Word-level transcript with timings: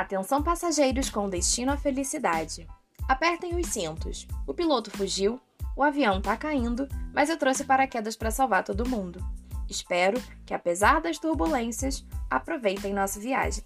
Atenção 0.00 0.42
passageiros 0.42 1.10
com 1.10 1.28
destino 1.28 1.72
à 1.72 1.76
felicidade. 1.76 2.66
Apertem 3.06 3.54
os 3.60 3.66
cintos. 3.66 4.26
O 4.46 4.54
piloto 4.54 4.90
fugiu, 4.90 5.38
o 5.76 5.82
avião 5.82 6.22
tá 6.22 6.38
caindo, 6.38 6.88
mas 7.12 7.28
eu 7.28 7.36
trouxe 7.36 7.64
paraquedas 7.64 8.16
para 8.16 8.30
salvar 8.30 8.64
todo 8.64 8.88
mundo. 8.88 9.22
Espero 9.68 10.18
que, 10.46 10.54
apesar 10.54 11.02
das 11.02 11.18
turbulências, 11.18 12.02
aproveitem 12.30 12.94
nossa 12.94 13.20
viagem. 13.20 13.62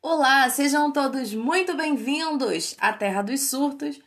Olá, 0.00 0.48
sejam 0.50 0.92
todos 0.92 1.34
muito 1.34 1.76
bem-vindos 1.76 2.76
à 2.78 2.92
Terra 2.92 3.22
dos 3.22 3.50
Surtos. 3.50 3.98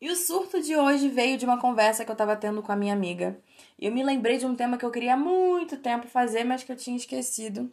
E 0.00 0.10
o 0.10 0.16
surto 0.16 0.62
de 0.62 0.74
hoje 0.74 1.10
veio 1.10 1.36
de 1.36 1.44
uma 1.44 1.60
conversa 1.60 2.04
que 2.04 2.10
eu 2.10 2.14
estava 2.14 2.34
tendo 2.34 2.62
com 2.62 2.72
a 2.72 2.76
minha 2.76 2.94
amiga. 2.94 3.38
E 3.78 3.86
eu 3.86 3.92
me 3.92 4.02
lembrei 4.02 4.38
de 4.38 4.46
um 4.46 4.56
tema 4.56 4.78
que 4.78 4.84
eu 4.84 4.90
queria 4.90 5.12
há 5.12 5.16
muito 5.16 5.76
tempo 5.76 6.06
fazer, 6.06 6.42
mas 6.42 6.64
que 6.64 6.72
eu 6.72 6.76
tinha 6.76 6.96
esquecido. 6.96 7.70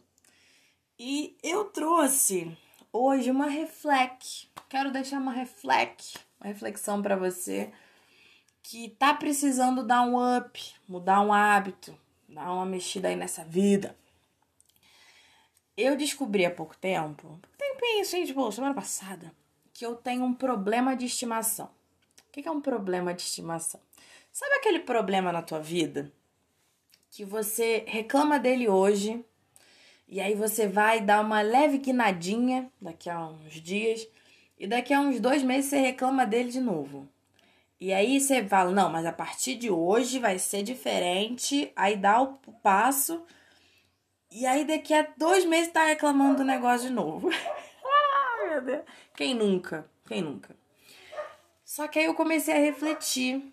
E 0.98 1.34
eu 1.42 1.64
trouxe 1.66 2.54
hoje 2.92 3.30
uma 3.30 3.46
reflec. 3.46 4.46
Quero 4.68 4.92
deixar 4.92 5.18
uma 5.18 5.32
reflec, 5.32 6.18
uma 6.38 6.48
reflexão 6.48 7.00
para 7.00 7.16
você 7.16 7.72
que 8.62 8.90
tá 8.90 9.14
precisando 9.14 9.82
dar 9.82 10.02
um 10.02 10.16
up, 10.36 10.74
mudar 10.86 11.22
um 11.22 11.32
hábito, 11.32 11.96
dar 12.28 12.52
uma 12.52 12.66
mexida 12.66 13.08
aí 13.08 13.16
nessa 13.16 13.42
vida. 13.42 13.96
Eu 15.74 15.96
descobri 15.96 16.44
há 16.44 16.50
pouco 16.50 16.76
tempo, 16.76 17.40
tempinho 17.56 18.02
assim, 18.02 18.26
tipo, 18.26 18.52
semana 18.52 18.74
passada, 18.74 19.32
que 19.72 19.86
eu 19.86 19.94
tenho 19.94 20.24
um 20.24 20.34
problema 20.34 20.94
de 20.94 21.06
estimação. 21.06 21.77
Que 22.40 22.48
é 22.48 22.52
um 22.52 22.60
problema 22.60 23.12
de 23.12 23.22
estimação? 23.22 23.80
Sabe 24.30 24.54
aquele 24.54 24.78
problema 24.78 25.32
na 25.32 25.42
tua 25.42 25.58
vida 25.58 26.12
que 27.10 27.24
você 27.24 27.82
reclama 27.84 28.38
dele 28.38 28.68
hoje 28.68 29.24
e 30.06 30.20
aí 30.20 30.36
você 30.36 30.68
vai 30.68 31.00
dar 31.00 31.20
uma 31.20 31.40
leve 31.40 31.78
guinadinha 31.78 32.70
daqui 32.80 33.10
a 33.10 33.26
uns 33.26 33.54
dias 33.54 34.06
e 34.56 34.68
daqui 34.68 34.94
a 34.94 35.00
uns 35.00 35.18
dois 35.18 35.42
meses 35.42 35.68
você 35.68 35.80
reclama 35.80 36.24
dele 36.24 36.50
de 36.50 36.60
novo. 36.60 37.08
E 37.80 37.92
aí 37.92 38.20
você 38.20 38.44
fala, 38.44 38.70
não, 38.70 38.88
mas 38.88 39.04
a 39.04 39.12
partir 39.12 39.56
de 39.56 39.68
hoje 39.68 40.20
vai 40.20 40.38
ser 40.38 40.62
diferente. 40.62 41.72
Aí 41.74 41.96
dá 41.96 42.22
o 42.22 42.34
passo. 42.62 43.20
E 44.30 44.46
aí 44.46 44.64
daqui 44.64 44.94
a 44.94 45.08
dois 45.16 45.44
meses 45.44 45.72
tá 45.72 45.84
reclamando 45.84 46.38
do 46.38 46.44
negócio 46.44 46.86
de 46.86 46.94
novo. 46.94 47.30
Ai, 48.40 48.50
meu 48.50 48.64
Deus. 48.64 48.82
Quem 49.16 49.34
nunca? 49.34 49.90
Quem 50.06 50.22
nunca? 50.22 50.57
Só 51.68 51.86
que 51.86 51.98
aí 51.98 52.06
eu 52.06 52.14
comecei 52.14 52.54
a 52.54 52.58
refletir 52.58 53.52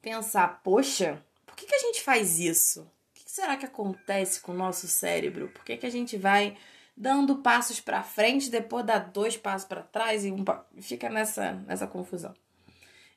pensar, 0.00 0.62
poxa, 0.62 1.20
por 1.44 1.56
que, 1.56 1.66
que 1.66 1.74
a 1.74 1.80
gente 1.80 2.00
faz 2.00 2.38
isso? 2.38 2.82
O 2.82 2.88
que, 3.12 3.28
será 3.28 3.56
que 3.56 3.66
acontece 3.66 4.40
com 4.40 4.52
o 4.52 4.56
nosso 4.56 4.86
cérebro? 4.86 5.48
Por 5.48 5.64
que, 5.64 5.76
que 5.76 5.84
a 5.84 5.90
gente 5.90 6.16
vai 6.16 6.56
dando 6.96 7.38
passos 7.38 7.80
para 7.80 8.04
frente, 8.04 8.48
depois 8.48 8.86
dá 8.86 9.00
dois 9.00 9.36
passos 9.36 9.66
para 9.66 9.82
trás 9.82 10.24
e 10.24 10.30
um, 10.30 10.44
fica 10.80 11.10
nessa, 11.10 11.54
nessa 11.66 11.88
confusão? 11.88 12.32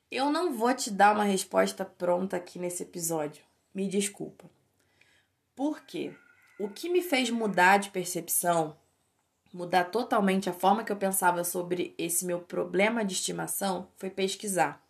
Eu 0.10 0.32
não 0.32 0.52
vou 0.52 0.74
te 0.74 0.90
dar 0.90 1.14
uma 1.14 1.24
resposta 1.24 1.86
pronta 1.86 2.38
aqui 2.38 2.58
nesse 2.58 2.82
episódio. 2.82 3.44
Me 3.72 3.88
desculpa. 3.88 4.50
Por 5.56 5.80
quê? 5.82 6.12
O 6.60 6.68
que 6.68 6.90
me 6.90 7.04
fez 7.04 7.30
mudar 7.30 7.78
de 7.78 7.92
percepção, 7.92 8.76
mudar 9.54 9.86
totalmente 9.86 10.50
a 10.50 10.54
forma 10.54 10.84
que 10.84 10.92
eu 10.92 10.98
pensava 10.98 11.44
sobre 11.44 11.94
esse 11.98 12.26
meu 12.26 12.40
problema 12.40 13.04
de 13.04 13.14
estimação, 13.14 13.88
foi 13.98 14.10
pesquisar 14.10 14.82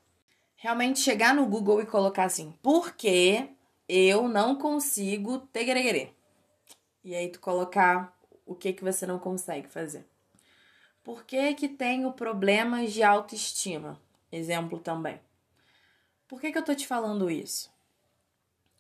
realmente 0.62 1.00
chegar 1.00 1.34
no 1.34 1.48
Google 1.48 1.82
e 1.82 1.88
colocar 1.88 2.26
assim: 2.26 2.54
por 2.62 2.94
que 2.96 3.50
eu 3.90 4.28
não 4.28 4.56
consigo 4.56 5.40
tegeregerê? 5.40 6.12
E 7.04 7.16
aí 7.16 7.30
tu 7.30 7.40
colocar 7.40 8.16
o 8.46 8.54
que 8.54 8.72
que 8.72 8.84
você 8.84 9.08
não 9.08 9.18
consegue 9.18 9.68
fazer. 9.68 10.06
Por 11.04 11.24
que 11.24 11.56
que 11.56 11.68
tenho 11.68 12.14
problemas 12.14 12.94
de 12.94 13.02
autoestima? 13.02 14.00
Exemplo 14.32 14.78
também. 14.78 15.20
Por 16.28 16.40
que 16.40 16.52
que 16.52 16.58
eu 16.60 16.64
tô 16.64 16.76
te 16.76 16.86
falando 16.86 17.30
isso? 17.30 17.72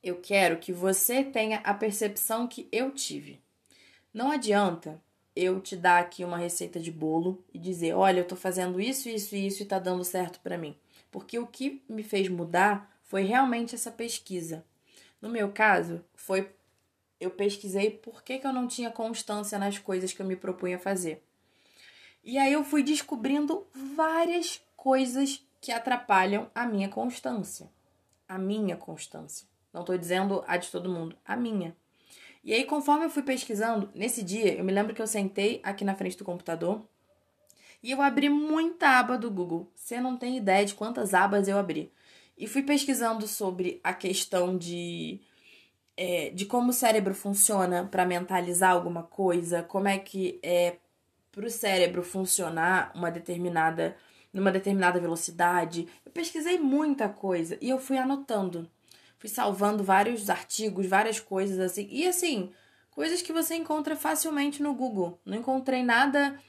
Eu 0.04 0.22
quero 0.22 0.60
que 0.60 0.72
você 0.72 1.24
tenha 1.24 1.60
a 1.60 1.74
percepção 1.74 2.48
que 2.48 2.70
eu 2.72 2.92
tive. 2.92 3.42
Não 4.14 4.32
adianta 4.32 5.02
eu 5.36 5.62
te 5.62 5.76
dar 5.76 6.00
aqui 6.00 6.24
uma 6.24 6.38
receita 6.38 6.80
de 6.80 6.92
bolo 6.92 7.44
e 7.54 7.60
dizer, 7.60 7.94
olha, 7.94 8.20
eu 8.20 8.28
tô 8.28 8.36
fazendo 8.36 8.80
isso, 8.80 9.10
isso 9.10 9.36
e 9.36 9.48
isso 9.48 9.64
e 9.64 9.66
tá 9.66 9.80
dando 9.80 10.04
certo 10.04 10.40
para 10.40 10.58
mim 10.58 10.76
porque 11.12 11.38
o 11.38 11.46
que 11.46 11.84
me 11.88 12.02
fez 12.02 12.30
mudar 12.30 12.90
foi 13.04 13.24
realmente 13.24 13.76
essa 13.76 13.92
pesquisa. 13.92 14.66
No 15.22 15.30
meu 15.30 15.52
caso, 15.52 16.04
foi 16.16 16.50
eu 17.20 17.30
pesquisei 17.30 17.92
por 17.92 18.24
que, 18.24 18.40
que 18.40 18.48
eu 18.48 18.54
não 18.54 18.68
tinha 18.68 18.90
constância 18.90 19.60
nas 19.60 19.78
coisas 19.78 20.12
que 20.12 20.20
eu 20.20 20.26
me 20.26 20.36
propunha 20.36 20.80
fazer. 20.80 21.24
E 22.24 22.36
aí 22.40 22.52
eu 22.52 22.64
fui 22.64 22.82
descobrindo 22.82 23.68
várias 23.96 24.60
coisas 24.76 25.46
que 25.60 25.72
atrapalham 25.72 26.50
a 26.56 26.66
minha 26.66 26.90
constância. 26.90 27.70
A 28.28 28.40
minha 28.40 28.76
constância. 28.76 29.46
Não 29.72 29.82
estou 29.82 29.96
dizendo 29.98 30.44
a 30.48 30.58
de 30.58 30.72
todo 30.72 30.90
mundo, 30.90 31.16
a 31.24 31.36
minha. 31.36 31.76
E 32.44 32.54
aí, 32.54 32.66
conforme 32.66 33.06
eu 33.06 33.10
fui 33.10 33.22
pesquisando, 33.22 33.90
nesse 33.94 34.24
dia, 34.24 34.56
eu 34.56 34.64
me 34.64 34.72
lembro 34.72 34.96
que 34.96 35.02
eu 35.02 35.08
sentei 35.08 35.60
aqui 35.64 35.86
na 35.86 35.96
frente 35.96 36.18
do 36.18 36.26
computador 36.26 36.82
e 37.84 37.92
eu 37.92 38.02
abri 38.02 38.30
muita 38.30 39.00
aba 39.00 39.18
do 39.18 39.30
Google. 39.30 39.72
Você 39.76 40.02
não 40.02 40.18
tem 40.18 40.38
ideia 40.38 40.66
de 40.66 40.74
quantas 40.74 41.14
abas 41.14 41.48
eu 41.48 41.58
abri. 41.58 41.92
E 42.38 42.48
fui 42.48 42.64
pesquisando 42.64 43.28
sobre 43.28 43.80
a 43.84 43.94
questão 43.94 44.58
de, 44.58 45.22
é, 45.96 46.32
de 46.32 46.46
como 46.46 46.72
o 46.72 46.74
cérebro 46.74 47.14
funciona 47.14 47.88
para 47.90 48.06
mentalizar 48.06 48.72
alguma 48.72 49.04
coisa, 49.04 49.62
como 49.62 49.88
é 49.88 50.00
que 50.00 50.40
é 50.42 50.78
para 51.32 51.46
o 51.46 51.50
cérebro 51.50 52.04
funcionar 52.04 52.92
uma 52.96 53.12
determinada 53.12 53.96
numa 54.34 54.52
determinada 54.52 55.00
velocidade. 55.00 55.88
Eu 56.06 56.12
pesquisei 56.12 56.58
muita 56.58 57.10
coisa 57.10 57.58
e 57.62 57.70
eu 57.70 57.78
fui 57.78 57.98
anotando. 57.98 58.70
Fui 59.22 59.30
salvando 59.30 59.84
vários 59.84 60.32
artigos, 60.32 60.88
várias 60.88 61.20
coisas 61.20 61.60
assim. 61.60 61.88
E 61.92 62.08
assim, 62.08 62.52
coisas 62.90 63.22
que 63.22 63.32
você 63.32 63.54
encontra 63.54 63.96
facilmente 63.96 64.64
no 64.64 64.74
Google. 64.74 65.22
Não 65.24 65.38
encontrei 65.38 65.84
nada 65.84 66.42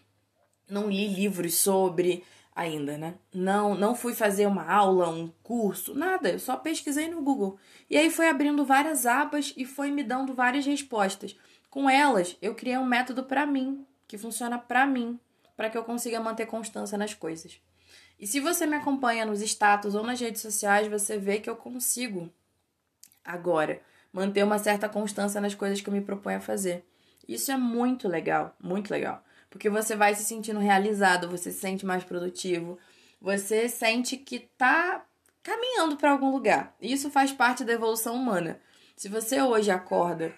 não 0.73 0.89
li 0.89 1.07
livros 1.07 1.57
sobre 1.57 2.25
ainda, 2.55 2.97
né? 2.97 3.15
Não, 3.33 3.75
não 3.75 3.95
fui 3.95 4.15
fazer 4.15 4.47
uma 4.47 4.67
aula, 4.71 5.09
um 5.09 5.31
curso, 5.43 5.95
nada, 5.95 6.31
eu 6.31 6.39
só 6.39 6.57
pesquisei 6.57 7.09
no 7.09 7.23
Google. 7.23 7.59
E 7.89 7.97
aí 7.97 8.11
foi 8.11 8.29
abrindo 8.29 8.65
várias 8.65 9.05
abas 9.05 9.53
e 9.55 9.67
foi 9.67 9.91
me 9.91 10.03
dando 10.03 10.35
várias 10.35 10.65
respostas. 10.65 11.37
Com 11.69 11.89
elas, 11.89 12.37
eu 12.41 12.55
criei 12.55 12.79
um 12.79 12.87
método 12.87 13.25
para 13.25 13.47
mim, 13.47 13.87
que 14.09 14.17
funciona 14.17 14.59
para 14.59 14.87
mim, 14.87 15.21
para 15.57 15.69
que 15.69 15.77
eu 15.77 15.85
consiga 15.85 16.21
manter 16.21 16.47
constância 16.47 16.97
nas 16.97 17.13
coisas. 17.13 17.61
E 18.19 18.27
se 18.27 18.41
você 18.41 18.67
me 18.67 18.77
acompanha 18.77 19.27
nos 19.27 19.43
status 19.43 19.95
ou 19.95 20.03
nas 20.03 20.21
redes 20.21 20.41
sociais, 20.41 20.89
você 20.89 21.19
vê 21.19 21.39
que 21.39 21.51
eu 21.51 21.57
consigo 21.57 22.31
agora 23.25 23.81
manter 24.13 24.45
uma 24.45 24.59
certa 24.59 24.89
constância 24.89 25.41
nas 25.41 25.55
coisas 25.55 25.81
que 25.81 25.89
eu 25.89 25.93
me 25.93 26.01
proponho 26.01 26.39
a 26.39 26.41
fazer. 26.41 26.85
Isso 27.27 27.51
é 27.51 27.57
muito 27.57 28.09
legal, 28.09 28.55
muito 28.63 28.91
legal. 28.91 29.25
Porque 29.49 29.71
você 29.71 29.97
vai 29.97 30.15
se 30.15 30.25
sentindo 30.25 30.59
realizado, 30.59 31.29
você 31.29 31.51
se 31.51 31.61
sente 31.61 31.87
mais 31.87 32.05
produtivo, 32.05 32.79
você 33.21 33.69
sente 33.69 34.17
que 34.17 34.41
tá 34.41 35.05
caminhando 35.43 35.97
para 35.97 36.11
algum 36.11 36.31
lugar. 36.31 36.75
Isso 36.81 37.11
faz 37.11 37.33
parte 37.33 37.65
da 37.65 37.73
evolução 37.73 38.15
humana. 38.15 38.61
Se 38.97 39.09
você 39.09 39.41
hoje 39.41 39.71
acorda 39.71 40.35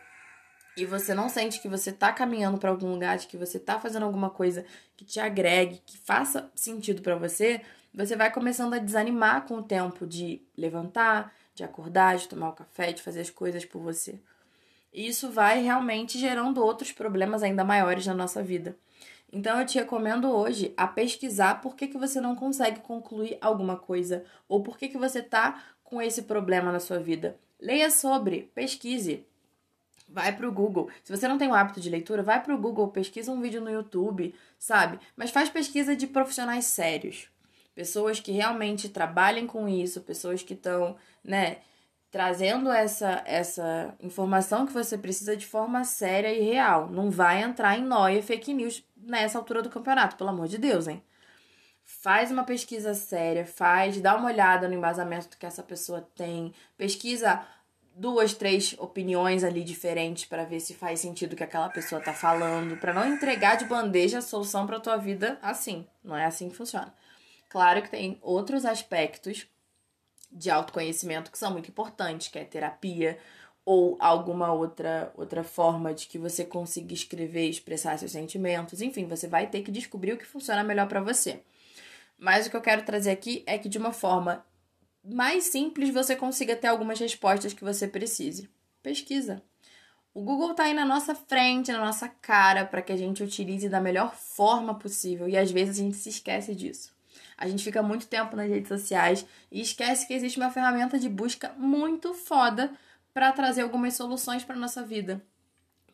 e 0.77 0.85
você 0.85 1.15
não 1.15 1.29
sente 1.29 1.61
que 1.61 1.69
você 1.69 1.93
tá 1.93 2.13
caminhando 2.13 2.59
para 2.59 2.71
algum 2.71 2.91
lugar, 2.91 3.17
de 3.17 3.27
que 3.27 3.37
você 3.37 3.59
tá 3.59 3.79
fazendo 3.79 4.05
alguma 4.05 4.31
coisa 4.31 4.65
que 4.97 5.05
te 5.05 5.21
agregue, 5.21 5.83
que 5.85 5.99
faça 5.99 6.51
sentido 6.55 7.03
para 7.03 7.17
você, 7.17 7.61
você 7.93 8.17
vai 8.17 8.33
começando 8.33 8.75
a 8.75 8.79
desanimar 8.79 9.47
com 9.47 9.59
o 9.59 9.63
tempo 9.63 10.07
de 10.07 10.43
levantar, 10.57 11.33
de 11.55 11.63
acordar, 11.63 12.17
de 12.17 12.29
tomar 12.29 12.51
o 12.51 12.55
café, 12.55 12.93
de 12.93 13.03
fazer 13.03 13.21
as 13.21 13.31
coisas 13.31 13.65
por 13.65 13.81
você. 13.81 14.19
E 14.93 15.07
isso 15.07 15.31
vai 15.31 15.63
realmente 15.63 16.19
gerando 16.19 16.63
outros 16.63 16.93
problemas 16.93 17.43
ainda 17.43 17.65
maiores 17.65 18.07
na 18.07 18.15
nossa 18.15 18.43
vida. 18.43 18.77
Então 19.33 19.59
eu 19.59 19.67
te 19.67 19.79
recomendo 19.79 20.31
hoje 20.31 20.73
a 20.77 20.87
pesquisar 20.87 21.61
por 21.61 21.75
que, 21.75 21.89
que 21.89 21.99
você 21.99 22.21
não 22.21 22.37
consegue 22.37 22.81
concluir 22.81 23.37
alguma 23.41 23.77
coisa 23.77 24.25
ou 24.49 24.63
por 24.63 24.79
que, 24.79 24.89
que 24.89 24.99
você 24.99 25.21
tá 25.21 25.65
com 25.83 26.01
esse 26.01 26.23
problema 26.23 26.71
na 26.71 26.79
sua 26.79 27.01
vida. 27.01 27.37
Leia 27.61 27.91
sobre, 27.91 28.51
pesquise. 28.55 29.27
Vai 30.09 30.37
pro 30.37 30.53
Google. 30.53 30.89
Se 31.03 31.11
você 31.11 31.27
não 31.27 31.39
tem 31.39 31.49
o 31.49 31.55
hábito 31.55 31.81
de 31.81 31.91
leitura, 31.91 32.23
vai 32.23 32.41
pro 32.41 32.59
Google, 32.59 32.89
pesquisa 32.89 33.33
um 33.33 33.41
vídeo 33.41 33.61
no 33.61 33.71
YouTube, 33.71 34.35
sabe? 34.59 35.01
Mas 35.17 35.31
faz 35.31 35.49
pesquisa 35.49 35.97
de 35.97 36.07
profissionais 36.07 36.67
sérios. 36.67 37.29
Pessoas 37.75 38.21
que 38.21 38.33
realmente 38.33 38.89
trabalhem 38.89 39.47
com 39.47 39.69
isso, 39.69 40.01
pessoas 40.03 40.43
que 40.43 40.55
estão, 40.55 40.97
né, 41.25 41.59
trazendo 42.11 42.71
essa, 42.71 43.23
essa 43.27 43.93
informação 44.01 44.65
que 44.65 44.73
você 44.73 44.97
precisa 44.97 45.37
de 45.37 45.45
forma 45.45 45.83
séria 45.83 46.33
e 46.33 46.43
real. 46.43 46.89
Não 46.89 47.11
vai 47.11 47.43
entrar 47.43 47.77
em 47.77 47.83
noia 47.83 48.23
fake 48.23 48.55
news 48.55 48.85
nessa 48.97 49.37
altura 49.37 49.63
do 49.63 49.69
campeonato, 49.69 50.17
pelo 50.17 50.31
amor 50.31 50.47
de 50.47 50.57
Deus, 50.57 50.87
hein? 50.87 51.03
Faz 51.83 52.31
uma 52.31 52.45
pesquisa 52.45 52.95
séria, 52.95 53.45
faz, 53.45 54.01
dá 54.01 54.17
uma 54.17 54.29
olhada 54.29 54.69
no 54.69 54.75
embasamento 54.75 55.37
que 55.37 55.45
essa 55.45 55.63
pessoa 55.63 56.01
tem, 56.15 56.55
pesquisa 56.79 57.45
duas, 57.95 58.33
três 58.33 58.75
opiniões 58.79 59.45
ali 59.45 59.63
diferentes 59.63 60.25
para 60.25 60.45
ver 60.45 60.61
se 60.61 60.75
faz 60.75 61.01
sentido 61.01 61.33
o 61.33 61.37
que 61.37 61.45
aquela 61.45 61.69
pessoa 61.69 62.01
tá 62.01 62.13
falando, 62.13 62.77
para 62.77 62.93
não 62.93 63.07
entregar 63.07 63.57
de 63.57 63.65
bandeja 63.65 64.19
a 64.19 64.23
solução 64.23 64.67
para 64.67 64.81
tua 64.81 64.97
vida 64.97 65.39
assim. 65.43 65.87
Não 66.03 66.17
é 66.17 66.25
assim 66.25 66.49
que 66.49 66.57
funciona. 66.57 66.93
Claro 67.55 67.83
que 67.83 67.89
tem 67.89 68.19
outros 68.21 68.65
aspectos 68.65 69.47
de 70.29 70.51
autoconhecimento 70.51 71.31
que 71.31 71.39
são 71.39 71.53
muito 71.53 71.69
importantes, 71.69 72.27
que 72.27 72.37
é 72.37 72.45
terapia 72.45 73.17
ou 73.65 73.97
alguma 74.01 74.53
outra 74.53 75.13
outra 75.15 75.45
forma 75.45 75.95
de 75.95 76.09
que 76.09 76.19
você 76.19 76.45
consiga 76.45 76.93
escrever, 76.93 77.49
expressar 77.49 77.97
seus 77.97 78.11
sentimentos, 78.11 78.83
enfim, 78.83 79.07
você 79.07 79.29
vai 79.29 79.47
ter 79.47 79.63
que 79.63 79.71
descobrir 79.71 80.15
o 80.15 80.19
que 80.19 80.27
funciona 80.27 80.65
melhor 80.65 80.89
para 80.89 81.01
você. 81.01 81.45
Mas 82.19 82.45
o 82.45 82.51
que 82.51 82.57
eu 82.57 82.61
quero 82.61 82.85
trazer 82.85 83.13
aqui 83.13 83.45
é 83.47 83.57
que 83.57 83.69
de 83.69 83.79
uma 83.79 83.93
forma 83.93 84.45
mais 85.05 85.45
simples 85.45 85.95
você 85.95 86.17
consiga 86.17 86.57
ter 86.57 86.67
algumas 86.67 86.99
respostas 86.99 87.53
que 87.53 87.63
você 87.63 87.87
precise. 87.87 88.51
Pesquisa. 88.83 89.41
O 90.13 90.23
Google 90.23 90.51
está 90.51 90.65
aí 90.65 90.75
na 90.75 90.85
nossa 90.85 91.15
frente, 91.15 91.71
na 91.71 91.79
nossa 91.79 92.09
cara, 92.09 92.65
para 92.65 92.83
que 92.83 92.93
a 92.93 92.97
gente 92.97 93.23
utilize 93.23 93.69
da 93.69 93.81
melhor 93.81 94.13
forma 94.13 94.75
possível 94.75 95.29
e 95.29 95.37
às 95.37 95.53
vezes 95.53 95.79
a 95.79 95.83
gente 95.85 95.97
se 95.97 96.09
esquece 96.09 96.53
disso. 96.53 96.94
A 97.37 97.49
gente 97.49 97.65
fica 97.65 97.83
muito 97.83 98.07
tempo 98.07 98.37
nas 98.37 98.49
redes 98.49 98.69
sociais 98.69 99.27
e 99.51 99.61
esquece 99.61 100.07
que 100.07 100.15
existe 100.15 100.39
uma 100.39 100.51
ferramenta 100.51 100.99
de 100.99 101.09
busca 101.09 101.53
muito 101.59 102.15
foda 102.15 102.73
para 103.13 103.33
trazer 103.33 103.63
algumas 103.63 103.95
soluções 103.95 104.45
para 104.45 104.57
nossa 104.57 104.83
vida, 104.83 105.23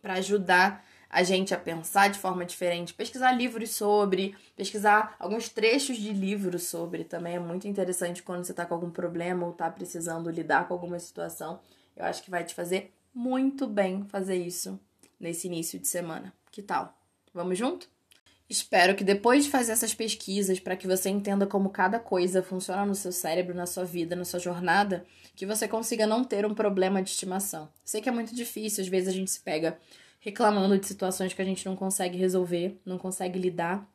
para 0.00 0.14
ajudar 0.14 0.84
a 1.10 1.24
gente 1.24 1.52
a 1.52 1.58
pensar 1.58 2.08
de 2.08 2.18
forma 2.18 2.44
diferente, 2.46 2.94
pesquisar 2.94 3.32
livros 3.32 3.70
sobre, 3.70 4.36
pesquisar 4.54 5.16
alguns 5.18 5.48
trechos 5.48 5.96
de 5.96 6.12
livros 6.12 6.62
sobre, 6.64 7.02
também 7.02 7.34
é 7.34 7.40
muito 7.40 7.66
interessante 7.66 8.22
quando 8.22 8.44
você 8.44 8.52
está 8.52 8.64
com 8.64 8.74
algum 8.74 8.90
problema 8.90 9.44
ou 9.44 9.50
está 9.50 9.68
precisando 9.68 10.30
lidar 10.30 10.68
com 10.68 10.74
alguma 10.74 11.00
situação. 11.00 11.60
Eu 11.96 12.04
acho 12.04 12.22
que 12.22 12.30
vai 12.30 12.44
te 12.44 12.54
fazer 12.54 12.94
muito 13.12 13.66
bem 13.66 14.04
fazer 14.04 14.36
isso 14.36 14.78
nesse 15.18 15.48
início 15.48 15.80
de 15.80 15.88
semana. 15.88 16.32
Que 16.50 16.62
tal? 16.62 16.96
Vamos 17.34 17.58
junto? 17.58 17.88
Espero 18.50 18.96
que 18.96 19.04
depois 19.04 19.44
de 19.44 19.50
fazer 19.50 19.70
essas 19.70 19.94
pesquisas, 19.94 20.58
para 20.58 20.74
que 20.74 20.88
você 20.88 21.08
entenda 21.08 21.46
como 21.46 21.70
cada 21.70 22.00
coisa 22.00 22.42
funciona 22.42 22.84
no 22.84 22.96
seu 22.96 23.12
cérebro, 23.12 23.54
na 23.54 23.64
sua 23.64 23.84
vida, 23.84 24.16
na 24.16 24.24
sua 24.24 24.40
jornada, 24.40 25.06
que 25.36 25.46
você 25.46 25.68
consiga 25.68 26.04
não 26.04 26.24
ter 26.24 26.44
um 26.44 26.52
problema 26.52 27.00
de 27.00 27.10
estimação. 27.10 27.68
Sei 27.84 28.00
que 28.00 28.08
é 28.08 28.12
muito 28.12 28.34
difícil, 28.34 28.82
às 28.82 28.88
vezes 28.88 29.08
a 29.08 29.12
gente 29.12 29.30
se 29.30 29.38
pega 29.38 29.78
reclamando 30.18 30.76
de 30.76 30.84
situações 30.84 31.32
que 31.32 31.40
a 31.40 31.44
gente 31.44 31.64
não 31.64 31.76
consegue 31.76 32.18
resolver, 32.18 32.76
não 32.84 32.98
consegue 32.98 33.38
lidar, 33.38 33.88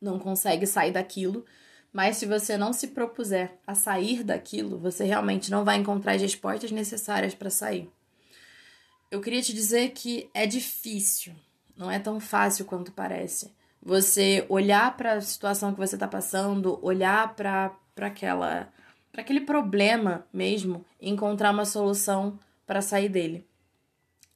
não 0.00 0.18
consegue 0.18 0.66
sair 0.66 0.90
daquilo. 0.90 1.46
Mas 1.92 2.16
se 2.16 2.26
você 2.26 2.56
não 2.56 2.72
se 2.72 2.88
propuser 2.88 3.56
a 3.64 3.76
sair 3.76 4.24
daquilo, 4.24 4.80
você 4.80 5.04
realmente 5.04 5.48
não 5.48 5.64
vai 5.64 5.76
encontrar 5.76 6.14
as 6.14 6.22
respostas 6.22 6.72
necessárias 6.72 7.36
para 7.36 7.50
sair. 7.50 7.88
Eu 9.12 9.20
queria 9.20 9.40
te 9.40 9.54
dizer 9.54 9.90
que 9.90 10.28
é 10.34 10.44
difícil, 10.44 11.32
não 11.76 11.88
é 11.88 12.00
tão 12.00 12.18
fácil 12.18 12.64
quanto 12.64 12.90
parece. 12.90 13.54
Você 13.86 14.44
olhar 14.48 14.96
para 14.96 15.12
a 15.12 15.20
situação 15.20 15.72
que 15.72 15.78
você 15.78 15.94
está 15.94 16.08
passando, 16.08 16.76
olhar 16.84 17.36
para 17.36 17.70
aquela 18.00 18.68
para 19.12 19.22
aquele 19.22 19.42
problema 19.42 20.26
mesmo 20.32 20.84
encontrar 21.00 21.52
uma 21.52 21.64
solução 21.64 22.36
para 22.66 22.82
sair 22.82 23.08
dele. 23.08 23.46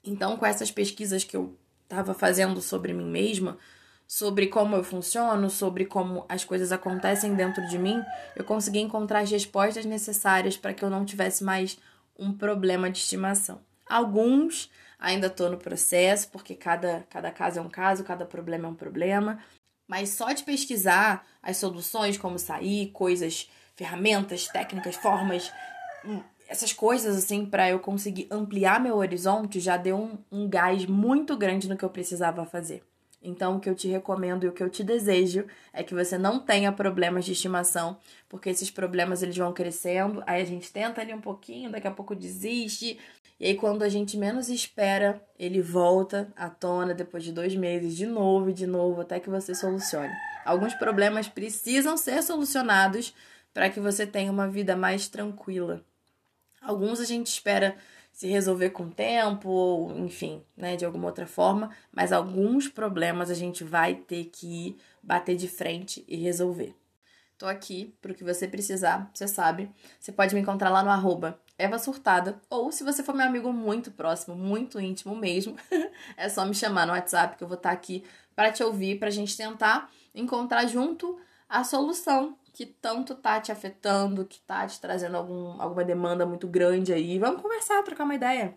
Então, 0.05 0.37
com 0.37 0.47
essas 0.47 0.71
pesquisas 0.71 1.25
que 1.25 1.37
eu 1.37 1.59
estava 1.83 2.15
fazendo 2.15 2.63
sobre 2.63 2.93
mim 2.93 3.11
mesma, 3.11 3.59
sobre 4.07 4.47
como 4.47 4.77
eu 4.77 4.85
funciono, 4.85 5.51
sobre 5.51 5.85
como 5.85 6.25
as 6.29 6.45
coisas 6.45 6.71
acontecem 6.71 7.35
dentro 7.35 7.67
de 7.67 7.77
mim, 7.77 8.01
eu 8.37 8.45
consegui 8.45 8.79
encontrar 8.79 9.19
as 9.19 9.31
respostas 9.33 9.85
necessárias 9.85 10.57
para 10.57 10.73
que 10.73 10.85
eu 10.85 10.89
não 10.89 11.05
tivesse 11.05 11.43
mais 11.43 11.77
um 12.17 12.33
problema 12.33 12.89
de 12.89 12.99
estimação. 12.99 13.61
Alguns 13.85 14.71
ainda 15.01 15.29
estou 15.29 15.49
no 15.49 15.57
processo, 15.57 16.29
porque 16.31 16.55
cada, 16.55 17.07
cada 17.09 17.31
caso 17.31 17.59
é 17.59 17.63
um 17.63 17.71
caso, 17.71 18.05
cada 18.05 18.27
problema 18.27 18.69
é 18.69 18.71
um 18.71 18.75
problema. 18.75 19.43
Mas 19.89 20.11
só 20.11 20.31
de 20.33 20.45
pesquisar 20.45 21.27
as 21.43 21.57
soluções, 21.57 22.19
como 22.19 22.39
sair, 22.39 22.91
coisas, 22.91 23.51
ferramentas, 23.75 24.47
técnicas, 24.47 24.95
formas, 24.95 25.51
hum, 26.05 26.23
essas 26.47 26.73
coisas, 26.73 27.17
assim, 27.17 27.47
para 27.47 27.71
eu 27.71 27.81
conseguir 27.81 28.29
ampliar 28.31 28.81
meu 28.81 28.97
horizonte, 28.97 29.59
já 29.59 29.77
deu 29.77 29.97
um, 29.97 30.19
um 30.31 30.49
gás 30.49 30.85
muito 30.85 31.37
grande 31.37 31.69
no 31.69 31.77
que 31.77 31.85
eu 31.85 31.91
precisava 31.91 32.45
fazer. 32.45 32.83
Então, 33.23 33.57
o 33.57 33.61
que 33.61 33.69
eu 33.69 33.75
te 33.75 33.87
recomendo 33.87 34.45
e 34.45 34.49
o 34.49 34.53
que 34.53 34.63
eu 34.63 34.71
te 34.71 34.83
desejo 34.83 35.47
é 35.73 35.83
que 35.83 35.95
você 35.95 36.17
não 36.17 36.41
tenha 36.41 36.73
problemas 36.73 37.25
de 37.25 37.33
estimação, 37.33 37.99
porque 38.29 38.49
esses 38.49 38.71
problemas 38.71 39.23
eles 39.23 39.37
vão 39.37 39.53
crescendo, 39.53 40.23
aí 40.27 40.41
a 40.41 40.45
gente 40.45 40.73
tenta 40.73 41.03
ali 41.03 41.13
um 41.13 41.21
pouquinho, 41.21 41.71
daqui 41.71 41.87
a 41.87 41.91
pouco 41.91 42.15
desiste, 42.15 42.99
e 43.41 43.47
aí 43.47 43.55
quando 43.55 43.83
a 43.83 43.89
gente 43.89 44.19
menos 44.19 44.51
espera, 44.51 45.27
ele 45.39 45.63
volta 45.63 46.31
à 46.37 46.51
tona 46.51 46.95
depois 46.95 47.25
de 47.25 47.33
dois 47.33 47.57
meses, 47.57 47.97
de 47.97 48.07
novo 48.07 48.51
e 48.51 48.53
de 48.53 48.67
novo, 48.67 49.01
até 49.01 49.19
que 49.19 49.31
você 49.31 49.55
solucione. 49.55 50.13
Alguns 50.45 50.75
problemas 50.75 51.27
precisam 51.27 51.97
ser 51.97 52.23
solucionados 52.23 53.15
para 53.55 53.71
que 53.71 53.81
você 53.81 54.07
tenha 54.07 54.31
uma 54.31 54.47
vida 54.47 54.77
mais 54.77 55.09
tranquila. 55.09 55.83
Alguns 56.61 57.01
a 57.01 57.05
gente 57.05 57.29
espera 57.29 57.77
se 58.13 58.27
resolver 58.27 58.71
com 58.71 58.85
o 58.85 58.91
tempo, 58.91 59.49
ou 59.49 59.99
enfim, 59.99 60.43
né, 60.55 60.77
de 60.77 60.85
alguma 60.85 61.07
outra 61.07 61.27
forma, 61.27 61.71
mas 61.91 62.13
alguns 62.13 62.69
problemas 62.69 63.31
a 63.31 63.35
gente 63.35 63.65
vai 63.65 63.95
ter 63.95 64.25
que 64.27 64.77
bater 65.03 65.37
de 65.37 65.49
frente 65.49 66.05
e 66.07 66.17
resolver. 66.17 66.75
Tô 67.41 67.47
aqui 67.47 67.97
pro 68.03 68.15
que 68.15 68.23
você 68.23 68.47
precisar, 68.47 69.11
você 69.15 69.27
sabe. 69.27 69.71
Você 69.99 70.13
pode 70.13 70.35
me 70.35 70.43
encontrar 70.43 70.69
lá 70.69 70.83
no 70.83 70.91
arroba 70.91 71.41
Eva 71.57 71.79
Surtada, 71.79 72.39
ou 72.51 72.71
se 72.71 72.85
você 72.85 73.03
for 73.03 73.15
meu 73.15 73.27
amigo 73.27 73.51
muito 73.51 73.91
próximo, 73.91 74.37
muito 74.37 74.79
íntimo 74.79 75.17
mesmo, 75.17 75.57
é 76.19 76.29
só 76.29 76.45
me 76.45 76.55
chamar 76.55 76.87
no 76.87 76.93
WhatsApp 76.93 77.39
que 77.39 77.43
eu 77.43 77.49
vou 77.49 77.57
estar 77.57 77.71
tá 77.71 77.75
aqui 77.75 78.05
para 78.37 78.53
te 78.53 78.63
ouvir, 78.63 78.99
pra 78.99 79.09
gente 79.09 79.35
tentar 79.35 79.91
encontrar 80.15 80.67
junto 80.67 81.19
a 81.49 81.65
solução 81.65 82.37
que 82.53 82.67
tanto 82.67 83.15
tá 83.15 83.41
te 83.41 83.51
afetando, 83.51 84.27
que 84.27 84.39
tá 84.41 84.67
te 84.67 84.79
trazendo 84.79 85.17
algum, 85.17 85.63
alguma 85.63 85.83
demanda 85.83 86.27
muito 86.27 86.47
grande 86.47 86.93
aí. 86.93 87.19
Vamos 87.19 87.41
conversar, 87.41 87.83
trocar 87.83 88.05
uma 88.05 88.17
ideia. 88.17 88.55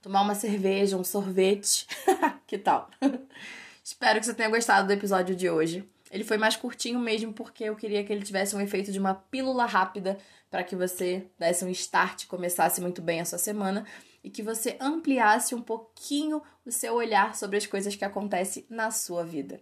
Tomar 0.00 0.22
uma 0.22 0.36
cerveja, 0.36 0.96
um 0.96 1.02
sorvete. 1.02 1.88
que 2.46 2.56
tal? 2.56 2.88
Espero 3.82 4.20
que 4.20 4.26
você 4.26 4.34
tenha 4.34 4.48
gostado 4.48 4.86
do 4.86 4.92
episódio 4.92 5.34
de 5.34 5.50
hoje. 5.50 5.90
Ele 6.10 6.24
foi 6.24 6.36
mais 6.36 6.56
curtinho 6.56 6.98
mesmo 6.98 7.32
porque 7.32 7.64
eu 7.64 7.76
queria 7.76 8.02
que 8.02 8.12
ele 8.12 8.24
tivesse 8.24 8.56
um 8.56 8.60
efeito 8.60 8.90
de 8.90 8.98
uma 8.98 9.14
pílula 9.14 9.64
rápida 9.64 10.18
para 10.50 10.64
que 10.64 10.74
você 10.74 11.26
desse 11.38 11.64
um 11.64 11.70
start, 11.70 12.26
começasse 12.26 12.80
muito 12.80 13.00
bem 13.00 13.20
a 13.20 13.24
sua 13.24 13.38
semana 13.38 13.86
e 14.22 14.28
que 14.28 14.42
você 14.42 14.76
ampliasse 14.80 15.54
um 15.54 15.62
pouquinho 15.62 16.42
o 16.66 16.72
seu 16.72 16.94
olhar 16.94 17.34
sobre 17.36 17.56
as 17.56 17.66
coisas 17.66 17.94
que 17.94 18.04
acontecem 18.04 18.66
na 18.68 18.90
sua 18.90 19.24
vida. 19.24 19.60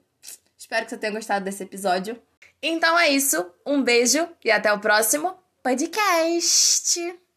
Espero 0.57 0.85
que 0.85 0.91
você 0.91 0.99
tenha 0.99 1.13
gostado 1.13 1.45
desse 1.45 1.63
episódio. 1.63 2.21
Então 2.61 2.99
é 2.99 3.09
isso. 3.11 3.49
Um 3.65 3.83
beijo 3.83 4.29
e 4.45 4.51
até 4.51 4.73
o 4.73 4.81
próximo 4.81 5.37
podcast. 5.63 7.28